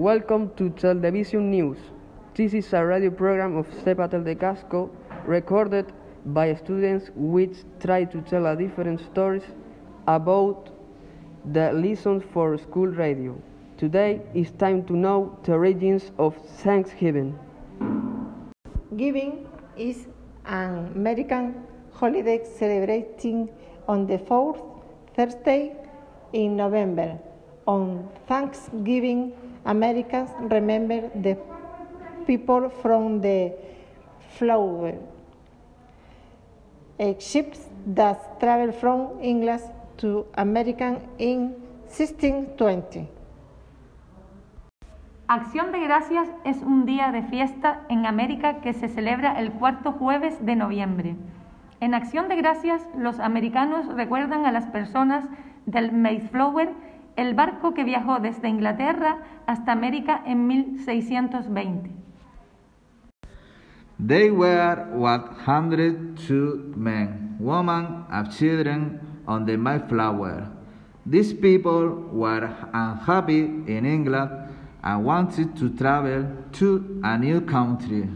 Welcome 0.00 0.52
to 0.56 0.70
Television 0.70 1.50
News. 1.50 1.76
This 2.34 2.54
is 2.54 2.72
a 2.72 2.82
radio 2.82 3.10
program 3.10 3.54
of 3.58 3.66
Cepatel 3.84 4.24
de 4.24 4.34
Casco 4.34 4.90
recorded 5.26 5.92
by 6.24 6.54
students 6.54 7.10
which 7.14 7.58
try 7.80 8.04
to 8.04 8.22
tell 8.22 8.46
a 8.46 8.56
different 8.56 9.00
stories 9.00 9.42
about 10.08 10.70
the 11.52 11.70
lessons 11.74 12.22
for 12.32 12.56
school 12.56 12.86
radio. 12.86 13.38
Today 13.76 14.22
it's 14.32 14.52
time 14.52 14.86
to 14.86 14.96
know 14.96 15.38
the 15.42 15.52
origins 15.52 16.12
of 16.16 16.34
Thanksgiving. 16.62 17.38
Giving 18.96 19.46
is 19.76 20.06
an 20.46 20.92
American 20.96 21.62
holiday 21.92 22.40
celebrating 22.42 23.50
on 23.86 24.06
the 24.06 24.16
fourth 24.16 24.62
Thursday 25.14 25.76
in 26.32 26.56
November. 26.56 27.18
On 27.66 28.08
Thanksgiving, 28.26 29.34
Americans 29.64 30.30
remember 30.50 31.10
the 31.14 31.36
people 32.26 32.70
from 32.82 33.20
the 33.20 33.52
flower. 34.36 34.94
Ships 37.18 37.60
that 37.86 38.38
traveled 38.40 38.74
from 38.74 39.18
England 39.22 39.62
to 39.98 40.26
America 40.34 41.00
in 41.18 41.54
1620. 41.88 43.08
Acción 45.28 45.70
de 45.70 45.80
Gracias 45.80 46.28
es 46.44 46.60
un 46.62 46.86
día 46.86 47.12
de 47.12 47.22
fiesta 47.22 47.82
en 47.88 48.04
América 48.04 48.60
que 48.60 48.72
se 48.72 48.88
celebra 48.88 49.38
el 49.38 49.52
cuarto 49.52 49.92
jueves 49.92 50.44
de 50.44 50.56
noviembre. 50.56 51.14
En 51.80 51.94
Acción 51.94 52.28
de 52.28 52.36
Gracias, 52.36 52.86
los 52.96 53.20
americanos 53.20 53.86
recuerdan 53.94 54.44
a 54.44 54.52
las 54.52 54.66
personas 54.66 55.24
del 55.66 55.92
Mayflower, 55.92 56.72
el 57.16 57.34
barco 57.34 57.74
que 57.74 57.84
viajó 57.84 58.20
desde 58.20 58.48
Inglaterra 58.48 59.18
hasta 59.46 59.72
América 59.72 60.22
en 60.26 60.46
1620. 60.46 61.90
They 63.98 64.30
were 64.30 64.86
102 64.94 66.74
men, 66.74 67.36
women, 67.38 68.04
and 68.10 68.30
children 68.30 69.00
on 69.26 69.44
the 69.44 69.58
Mayflower. 69.58 70.48
These 71.04 71.34
people 71.34 72.08
were 72.10 72.48
unhappy 72.72 73.40
in 73.66 73.84
England 73.84 74.30
and 74.82 75.04
wanted 75.04 75.54
to 75.56 75.68
travel 75.70 76.24
to 76.52 77.00
a 77.02 77.18
new 77.18 77.40
country. 77.42 78.08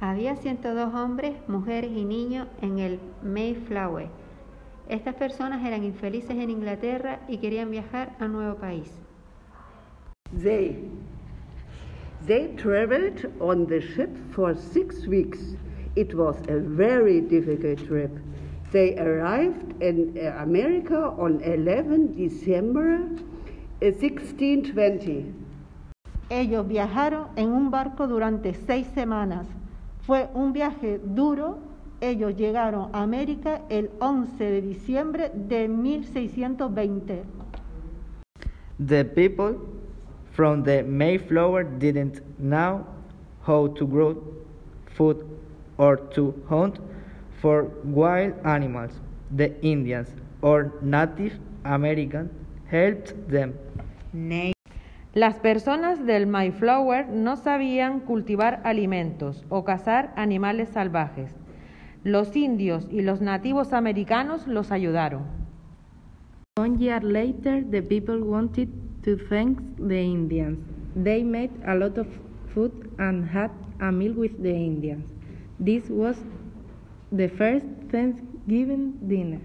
Había 0.00 0.36
102 0.36 0.92
hombres, 0.92 1.36
mujeres 1.48 1.90
y 1.90 2.04
niños 2.04 2.46
en 2.60 2.78
el 2.78 3.00
Mayflower. 3.22 4.10
Estas 4.88 5.14
personas 5.14 5.64
eran 5.64 5.82
infelices 5.82 6.36
en 6.36 6.50
Inglaterra 6.50 7.20
y 7.28 7.38
querían 7.38 7.70
viajar 7.70 8.14
a 8.20 8.26
un 8.26 8.32
nuevo 8.32 8.56
país. 8.56 8.90
They, 10.42 10.78
they 12.26 12.48
traveled 12.56 13.32
on 13.40 13.66
the 13.66 13.80
ship 13.80 14.10
for 14.32 14.54
six 14.54 15.06
weeks. 15.06 15.56
It 15.96 16.14
was 16.14 16.36
a 16.48 16.58
very 16.58 17.20
difficult 17.20 17.86
trip. 17.86 18.10
They 18.72 18.98
arrived 18.98 19.80
in 19.80 20.18
America 20.36 21.14
on 21.16 21.40
11 21.42 22.14
December 22.16 22.98
1620. 23.80 25.32
Ellos 26.28 26.66
viajaron 26.66 27.28
en 27.36 27.52
un 27.52 27.70
barco 27.70 28.06
durante 28.08 28.54
seis 28.54 28.86
semanas. 28.94 29.46
Fue 30.06 30.28
un 30.34 30.52
viaje 30.52 30.98
duro. 30.98 31.58
Ellos 32.00 32.36
llegaron 32.36 32.90
a 32.92 33.02
América 33.02 33.62
el 33.68 33.90
11 34.00 34.44
de 34.44 34.62
diciembre 34.62 35.30
de 35.34 35.68
1620. 35.68 37.22
The 38.84 39.04
people 39.04 39.56
from 40.32 40.64
the 40.64 40.82
Mayflower 40.82 41.64
didn't 41.64 42.20
know 42.38 42.84
how 43.46 43.68
to 43.68 43.86
grow 43.86 44.16
food 44.96 45.24
or 45.78 45.96
to 46.10 46.34
hunt 46.48 46.80
for 47.40 47.70
wild 47.84 48.34
animals. 48.44 48.92
The 49.34 49.54
Indians 49.62 50.08
or 50.42 50.72
Native 50.82 51.38
Americans 51.64 52.30
helped 52.70 53.14
them. 53.28 53.54
Las 55.14 55.38
personas 55.38 56.04
del 56.04 56.26
Mayflower 56.26 57.08
no 57.08 57.36
sabían 57.36 58.00
cultivar 58.00 58.60
alimentos 58.64 59.44
o 59.48 59.64
cazar 59.64 60.12
animales 60.16 60.68
salvajes. 60.70 61.43
Los 62.04 62.36
indios 62.36 62.86
y 62.90 63.00
los 63.00 63.22
nativos 63.22 63.72
americanos 63.72 64.46
los 64.46 64.70
ayudaron. 64.70 65.22
One 66.58 66.76
year 66.76 67.02
later, 67.02 67.64
the 67.70 67.80
people 67.80 68.20
wanted 68.20 68.68
to 69.04 69.16
thank 69.30 69.58
the 69.78 70.02
Indians. 70.02 70.58
They 71.02 71.24
made 71.24 71.50
a 71.66 71.74
lot 71.74 71.96
of 71.96 72.06
food 72.52 72.72
and 72.98 73.26
had 73.26 73.50
a 73.80 73.90
meal 73.90 74.12
with 74.12 74.32
the 74.42 74.50
Indians. 74.50 75.06
This 75.58 75.88
was 75.88 76.18
the 77.10 77.30
first 77.30 77.64
Thanksgiving 77.90 78.98
dinner. 79.00 79.40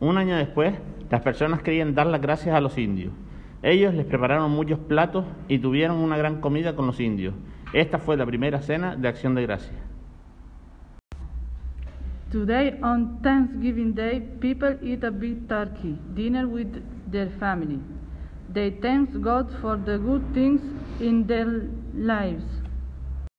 Un 0.00 0.16
año 0.16 0.38
después, 0.38 0.72
las 1.10 1.20
personas 1.20 1.60
querían 1.60 1.94
dar 1.94 2.06
las 2.06 2.22
gracias 2.22 2.54
a 2.54 2.62
los 2.62 2.78
indios. 2.78 3.12
Ellos 3.62 3.92
les 3.92 4.06
prepararon 4.06 4.50
muchos 4.52 4.78
platos 4.78 5.26
y 5.48 5.58
tuvieron 5.58 5.98
una 5.98 6.16
gran 6.16 6.40
comida 6.40 6.74
con 6.74 6.86
los 6.86 6.98
indios. 6.98 7.34
Esta 7.74 7.98
fue 7.98 8.16
la 8.16 8.24
primera 8.24 8.62
cena 8.62 8.96
de 8.96 9.08
acción 9.08 9.34
de 9.34 9.42
gracias. 9.42 9.85
Today, 12.30 12.76
on 12.82 13.20
Thanksgiving 13.22 13.94
Day, 13.94 14.20
people 14.40 14.76
eat 14.82 15.04
a 15.04 15.12
big 15.12 15.48
turkey 15.48 15.96
dinner 16.12 16.48
with 16.48 16.82
their 17.08 17.30
family. 17.38 17.78
They 18.52 18.72
thank 18.82 19.20
God 19.20 19.48
for 19.60 19.76
the 19.76 19.96
good 19.96 20.22
things 20.34 20.60
in 21.00 21.24
their 21.28 21.46
lives. 21.94 22.42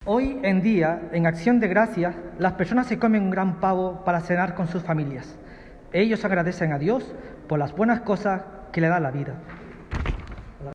Hoy 0.05 0.39
en 0.41 0.61
día, 0.61 1.01
en 1.11 1.25
acción 1.25 1.59
de 1.59 1.67
gracias, 1.67 2.15
las 2.39 2.53
personas 2.53 2.87
se 2.87 2.97
comen 2.97 3.23
un 3.23 3.29
gran 3.29 3.59
pavo 3.59 4.05
para 4.05 4.21
cenar 4.21 4.55
con 4.55 4.69
sus 4.69 4.83
familias. 4.83 5.37
Ellos 5.91 6.23
agradecen 6.23 6.71
a 6.71 6.79
Dios 6.79 7.13
por 7.49 7.59
las 7.59 7.75
buenas 7.75 7.99
cosas 8.01 8.43
que 8.71 8.79
le 8.79 8.87
da 8.87 9.01
la 9.01 9.11
vida. 9.11 9.33